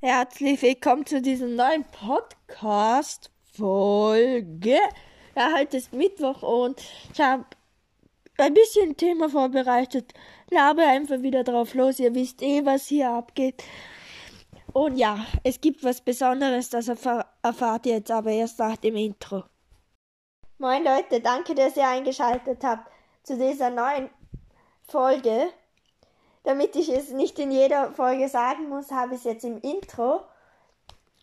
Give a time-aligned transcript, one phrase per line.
[0.00, 4.78] Herzlich willkommen zu dieser neuen Podcast-Folge.
[5.34, 6.80] Ja, heute ist Mittwoch und
[7.12, 7.44] ich habe
[8.36, 10.14] ein bisschen Thema vorbereitet.
[10.50, 11.98] Labe einfach wieder drauf los.
[11.98, 13.64] Ihr wisst eh, was hier abgeht.
[14.72, 18.94] Und ja, es gibt was Besonderes, das erfahr erfahrt ihr jetzt aber erst nach dem
[18.94, 19.42] Intro.
[20.58, 22.88] Moin Leute, danke, dass ihr eingeschaltet habt
[23.24, 24.10] zu dieser neuen
[24.86, 25.48] Folge.
[26.44, 30.22] Damit ich es nicht in jeder Folge sagen muss, habe ich es jetzt im Intro.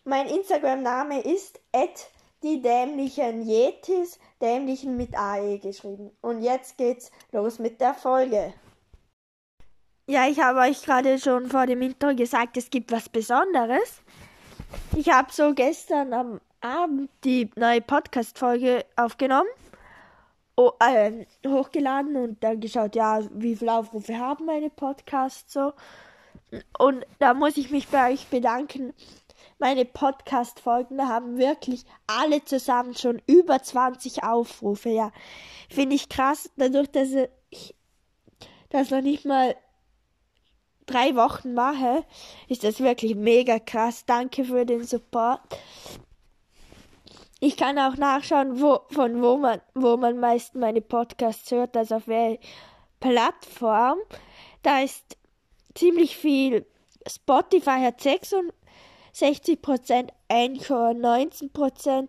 [0.04, 1.60] Mein Instagram-Name ist
[2.42, 6.10] die dämlichen Yetis, dämlichen mit AE geschrieben.
[6.20, 8.54] Und jetzt geht's los mit der Folge.
[10.08, 14.02] Ja, ich habe euch gerade schon vor dem Intro gesagt, es gibt was Besonderes.
[14.94, 19.48] Ich habe so gestern am Abend die neue Podcast-Folge aufgenommen
[20.56, 25.72] oh, äh, hochgeladen und dann geschaut, ja, wie viele Aufrufe haben meine Podcasts so.
[26.78, 28.94] Und da muss ich mich bei euch bedanken.
[29.58, 34.90] Meine Podcast-Folgen haben wirklich alle zusammen schon über 20 Aufrufe.
[34.90, 35.12] Ja,
[35.70, 36.50] finde ich krass.
[36.56, 37.10] Dadurch, dass
[37.50, 37.74] ich
[38.70, 39.56] das noch nicht mal
[40.86, 42.04] drei Wochen mache,
[42.48, 44.04] ist das wirklich mega krass.
[44.06, 45.40] Danke für den Support.
[47.38, 51.96] Ich kann auch nachschauen, wo, von wo man, wo man meist meine Podcasts hört, also
[51.96, 52.40] auf welcher
[52.98, 53.98] Plattform.
[54.62, 55.18] Da ist
[55.74, 56.64] ziemlich viel.
[57.06, 58.52] Spotify hat 66%,
[60.28, 62.08] Anchor 19%,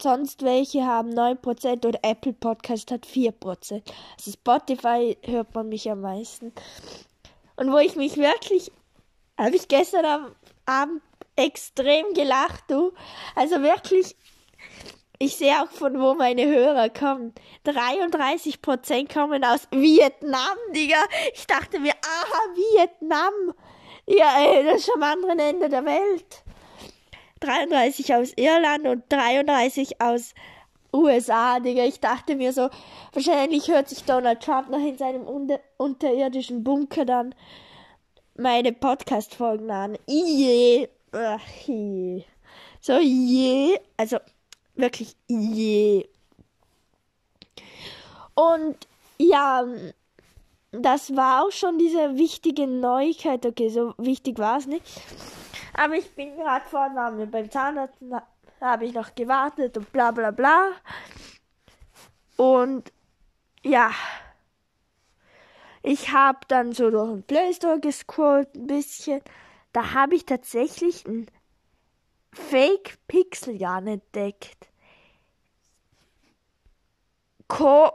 [0.00, 3.82] sonst welche haben 9% und Apple Podcast hat 4%.
[4.16, 6.52] Also Spotify hört man mich am meisten.
[7.56, 8.70] Und wo ich mich wirklich,
[9.36, 10.34] habe ich gestern
[10.66, 11.02] Abend
[11.34, 12.92] extrem gelacht, du.
[13.34, 14.16] Also wirklich
[15.18, 17.34] ich sehe auch, von wo meine Hörer kommen.
[17.64, 21.02] 33% kommen aus Vietnam, Digga.
[21.34, 23.54] Ich dachte mir, aha, Vietnam.
[24.06, 26.42] Ja, ey, das ist am anderen Ende der Welt.
[27.40, 30.34] 33 aus Irland und 33 aus
[30.92, 31.84] USA, Digga.
[31.84, 32.68] Ich dachte mir so,
[33.12, 37.34] wahrscheinlich hört sich Donald Trump noch in seinem unter unterirdischen Bunker dann
[38.36, 39.98] meine Podcast-Folgen an.
[40.06, 40.88] Je.
[42.80, 43.78] So, je.
[43.96, 44.18] Also,
[44.76, 46.08] wirklich je.
[48.34, 48.76] Und
[49.18, 49.64] ja,
[50.72, 53.46] das war auch schon diese wichtige Neuigkeit.
[53.46, 54.84] Okay, so wichtig war es nicht.
[55.74, 58.22] Aber ich bin gerade vorne beim Zahnarzt, da
[58.60, 60.70] habe ich noch gewartet und bla bla bla.
[62.36, 62.92] Und
[63.62, 63.90] ja,
[65.82, 69.20] ich habe dann so durch den Play Store gescrollt ein bisschen.
[69.72, 71.26] Da habe ich tatsächlich ein
[72.32, 74.68] Fake Pixel Jan entdeckt.
[77.48, 77.94] Coop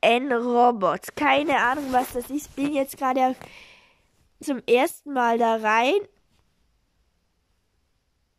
[0.00, 1.14] N Robots.
[1.14, 2.54] Keine Ahnung, was das ist.
[2.56, 3.36] Bin jetzt gerade
[4.40, 6.00] zum ersten Mal da rein.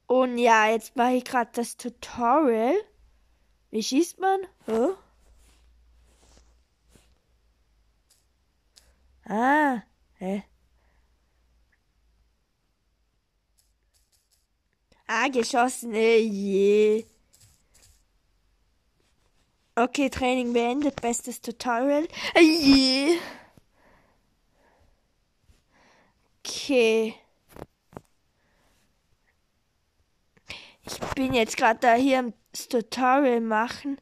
[0.07, 2.75] Und ja, jetzt mache ich gerade das Tutorial.
[3.71, 4.39] Wie schießt man?
[4.65, 4.95] Huh?
[9.25, 9.83] Ah,
[10.19, 10.43] hä?
[15.07, 17.05] Ah, geschossen, äh, je.
[19.75, 22.07] Okay, Training beendet, bestes Tutorial.
[22.33, 23.17] Äh, je.
[26.39, 27.15] Okay.
[30.85, 34.01] Ich bin jetzt gerade da hier das Tutorial machen.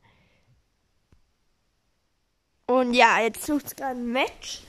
[2.67, 4.63] Und ja, jetzt sucht es gerade ein Match.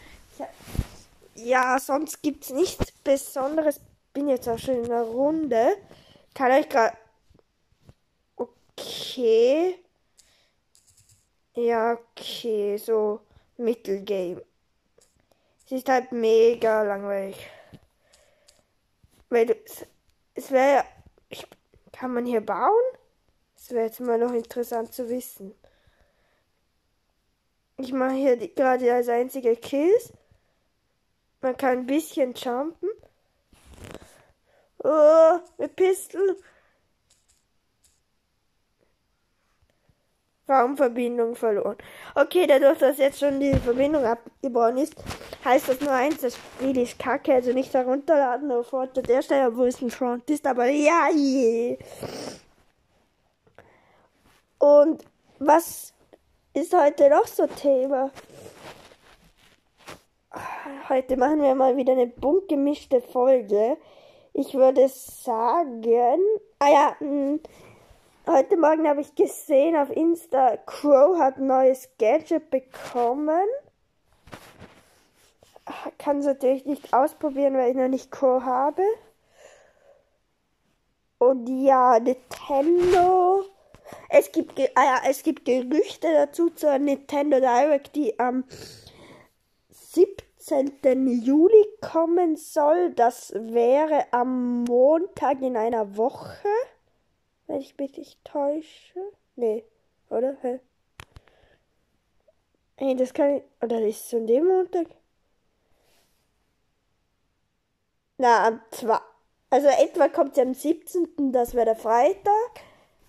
[1.34, 3.80] Ja, sonst gibt es nichts Besonderes.
[4.12, 5.76] Bin jetzt auch schon in der Runde.
[6.36, 6.94] Kann ich gerade.
[8.36, 9.82] Okay.
[11.54, 13.20] Ja, okay, so
[13.56, 14.44] Mittelgame.
[15.64, 17.38] Es ist halt mega langweilig.
[19.30, 19.86] Weil es,
[20.34, 20.84] es wäre.
[21.90, 22.84] Kann man hier bauen?
[23.54, 25.54] Das wäre jetzt mal noch interessant zu wissen.
[27.78, 30.12] Ich mache hier gerade als einzige Kills.
[31.40, 32.90] Man kann ein bisschen jumpen.
[34.88, 36.36] Oh, mit Pistol.
[40.48, 41.76] Raumverbindung verloren.
[42.14, 44.94] Okay, dadurch, dass jetzt schon die Verbindung abgebrochen ist,
[45.44, 49.66] heißt das nur eins, das Spiel ist kacke, also nicht herunterladen sofort der Stelle, obwohl
[49.66, 51.78] es ein Front ist, aber ja, je.
[54.60, 55.04] Und
[55.40, 55.92] was
[56.54, 58.12] ist heute noch so Thema?
[60.88, 63.78] Heute machen wir mal wieder eine bunt gemischte Folge.
[64.38, 66.20] Ich würde sagen,
[66.58, 67.40] ah ja, hm,
[68.26, 73.48] heute Morgen habe ich gesehen auf Insta, Crow hat neues Gadget bekommen.
[75.96, 78.82] Kann es natürlich nicht ausprobieren, weil ich noch nicht Crow habe.
[81.16, 83.42] Und ja, Nintendo.
[84.10, 88.44] Es gibt, ah ja, es gibt Gerüchte dazu zur Nintendo Direct, die am
[90.48, 91.22] 17.
[91.22, 92.94] Juli kommen soll.
[92.94, 96.48] Das wäre am Montag in einer Woche.
[97.48, 99.00] Wenn ich mich nicht täusche.
[99.34, 99.64] Nee,
[100.08, 100.36] oder?
[100.42, 100.60] Hä?
[102.76, 103.42] Hey, das kann ich.
[103.60, 104.86] Oder ist es an dem Montag?
[108.18, 108.98] Na, am 2.
[109.50, 111.32] Also etwa kommt sie am 17.
[111.32, 112.60] Das wäre der Freitag.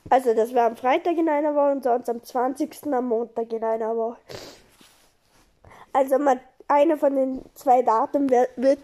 [0.10, 2.92] Also das wäre am Freitag in einer Woche und sonst am 20.
[2.92, 4.18] am Montag in einer Woche.
[5.94, 8.80] Also man, einer von den zwei Daten wird,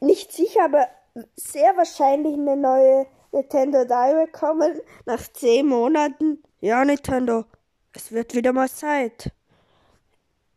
[0.00, 0.88] nicht sicher, aber
[1.36, 4.80] sehr wahrscheinlich eine neue Nintendo Direct kommen.
[5.06, 6.42] Nach 10 Monaten.
[6.60, 7.44] Ja, Nintendo,
[7.92, 9.32] es wird wieder mal Zeit.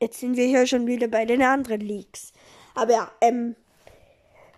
[0.01, 2.31] Jetzt sind wir hier schon wieder bei den anderen Leaks.
[2.75, 3.55] Aber ja, ähm,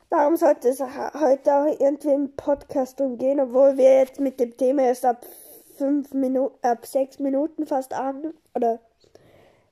[0.10, 4.84] darum sollte es heute auch irgendwie im Podcast umgehen, obwohl wir jetzt mit dem Thema
[4.84, 5.26] erst ab
[5.78, 8.80] fünf Minuten, ab sechs Minuten fast an oder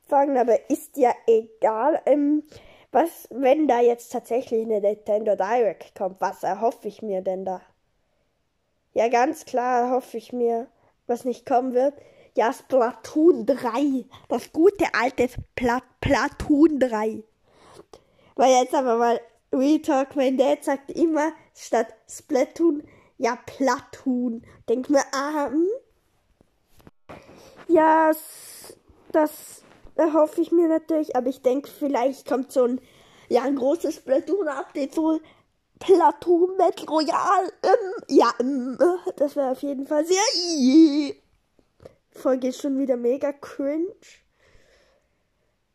[0.07, 2.01] fangen, aber ist ja egal.
[2.05, 2.43] Ähm,
[2.91, 7.61] was, wenn da jetzt tatsächlich eine Nintendo Direct kommt, was erhoffe ich mir denn da?
[8.93, 10.67] Ja, ganz klar erhoffe ich mir,
[11.05, 11.93] was nicht kommen wird,
[12.35, 14.05] ja, Splatoon 3.
[14.29, 17.23] Das gute alte Pla Platoon 3.
[18.35, 19.19] Weil jetzt aber mal
[19.53, 22.83] Real Talk, mein Dad sagt immer statt Splatoon,
[23.17, 24.45] ja, Platoon.
[24.67, 25.67] Denkt mir, ah, hm?
[27.67, 28.11] Ja,
[29.11, 29.63] das
[29.95, 32.81] erhoffe ich mir natürlich, aber ich denke, vielleicht kommt so ein,
[33.29, 35.19] ja, ein großes Splatoon-Update, so
[35.79, 37.51] Platoon Battle Royale.
[37.63, 38.77] Ähm, ja, ähm,
[39.17, 41.15] das wäre auf jeden Fall sehr.
[42.11, 43.93] Folge ist schon wieder mega cringe.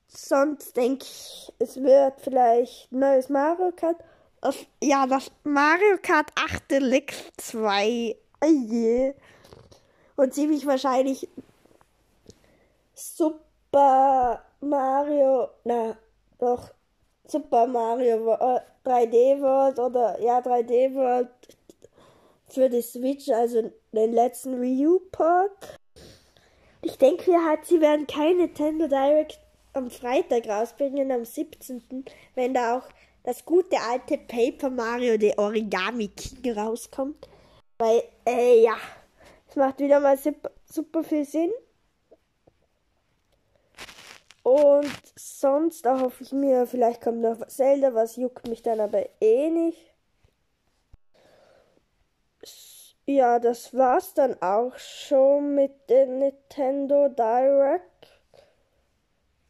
[0.09, 4.03] Sonst denke ich, es wird vielleicht neues Mario Kart.
[4.41, 8.17] Auf, ja, das Mario Kart 8 Deluxe 2.
[8.43, 9.15] Oh je.
[10.17, 11.29] Und ziemlich wahrscheinlich
[13.73, 15.49] Super Mario.
[15.63, 15.97] Na,
[16.41, 16.71] doch.
[17.29, 18.17] Super Mario
[18.85, 21.29] 3D World oder ja 3D World
[22.49, 25.79] für die Switch, also den letzten Wii U Port.
[26.83, 29.39] Ich denke halt, sie werden keine Nintendo Direct
[29.75, 32.89] am Freitag rausbringen, am 17., wenn da auch
[33.23, 37.29] das gute alte Paper Mario The Origami King rauskommt.
[37.79, 38.77] Weil, äh, ja,
[39.49, 41.53] es macht wieder mal super, super viel Sinn.
[44.43, 49.51] Und sonst hoffe ich mir, vielleicht kommt noch Zelda, was juckt mich dann aber eh
[49.51, 49.91] nicht.
[53.07, 58.23] Ja, das war's dann auch schon mit dem Nintendo Direct.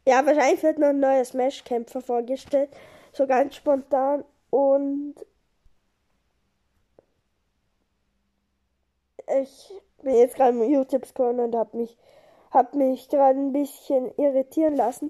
[0.07, 2.71] Ja, wahrscheinlich wird noch ein neuer Smash-Kämpfer vorgestellt.
[3.13, 4.25] So ganz spontan.
[4.49, 5.15] Und
[9.41, 9.71] ich
[10.01, 11.97] bin jetzt gerade im YouTube scrollen und habe mich,
[12.51, 15.09] hab mich gerade ein bisschen irritieren lassen.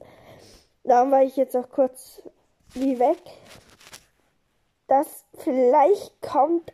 [0.83, 2.21] Darum war ich jetzt auch kurz
[2.73, 3.21] wie weg.
[4.87, 6.73] Das vielleicht kommt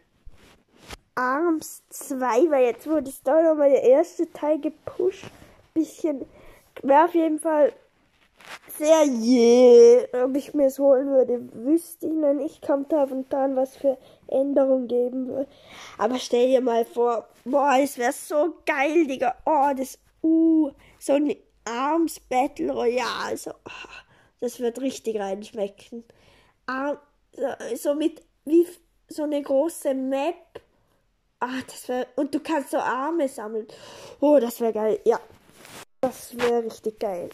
[1.16, 5.26] Arms 2, weil jetzt wurde es da nochmal der erste Teil gepusht.
[5.74, 6.26] Bisschen,
[6.84, 7.74] wäre auf jeden Fall
[8.78, 10.26] sehr je, yeah.
[10.26, 12.66] ob ich mir es holen würde, wüsste ich noch nicht.
[12.66, 13.98] Kommt da und dann was für
[14.28, 15.48] Änderungen geben würde.
[15.98, 19.36] Aber stell dir mal vor, boah, es wäre so geil, Digga.
[19.46, 19.98] Oh, das,
[20.28, 23.90] uh, so ein Arms Battle Royale, so, oh,
[24.40, 26.04] das wird richtig reinschmecken.
[26.66, 26.98] Arm,
[27.34, 28.68] so, so mit, wie,
[29.08, 30.62] so eine große Map
[31.40, 32.08] Ah, das wäre.
[32.16, 33.68] Und du kannst so Arme sammeln.
[34.20, 35.00] Oh, das wäre geil.
[35.06, 35.20] Ja.
[36.02, 37.30] Das wäre richtig geil.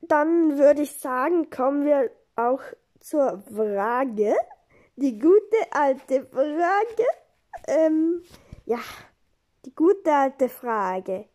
[0.00, 2.60] Dann würde ich sagen, kommen wir auch
[3.00, 4.36] zur Frage.
[4.96, 7.06] Die gute alte Frage.
[7.66, 8.22] Ähm,
[8.64, 8.78] ja,
[9.66, 11.26] die gute alte Frage.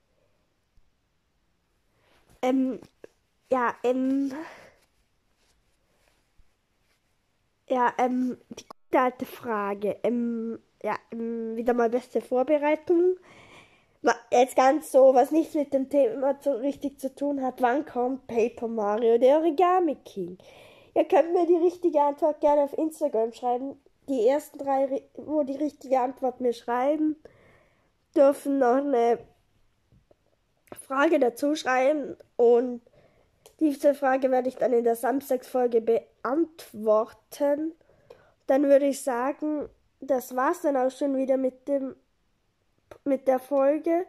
[2.41, 2.79] Ähm,
[3.51, 4.33] ja, ähm.
[7.67, 8.38] Ja, ähm,
[8.91, 9.97] die alte Frage.
[10.03, 13.17] Ähm, ja, ähm, wieder mal beste Vorbereitung.
[14.31, 17.61] Jetzt ganz so, was nichts mit dem Thema so richtig zu tun hat.
[17.61, 20.38] Wann kommt Paper Mario, der Origami King?
[20.95, 23.79] Ihr könnt mir die richtige Antwort gerne auf Instagram schreiben.
[24.09, 27.15] Die ersten drei, wo die richtige Antwort mir schreiben,
[28.15, 29.20] dürfen noch eine
[30.88, 32.82] Frage dazu schreiben und
[33.60, 37.74] diese Frage werde ich dann in der Samstagsfolge beantworten
[38.51, 39.70] dann würde ich sagen,
[40.01, 41.96] das war's dann auch schon wieder mit dem
[43.06, 44.06] mit der Folge.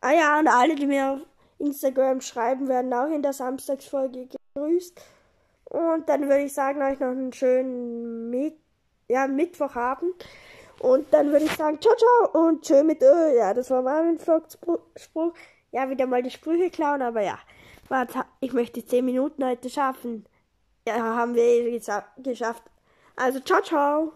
[0.00, 1.20] Ah ja, und alle, die mir auf
[1.58, 5.00] Instagram schreiben, werden auch in der Samstagsfolge gegrüßt.
[5.64, 8.58] Und dann würde ich sagen, euch noch einen schönen Mit
[9.08, 10.24] ja, Mittwochabend.
[10.80, 13.36] Und dann würde ich sagen, ciao, ciao und schön mit Ö.
[13.36, 14.58] Ja, das war Marvin Vlogs
[14.96, 15.34] Spruch.
[15.72, 17.38] Ja, wieder mal die Sprüche klauen, aber ja.
[17.88, 20.24] Warte, ich möchte 10 Minuten heute schaffen.
[20.88, 21.80] Ja, haben wir eh
[22.16, 22.62] geschafft.
[23.14, 24.12] Also, ciao, ciao.